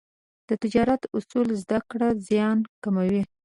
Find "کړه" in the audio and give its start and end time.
1.89-2.09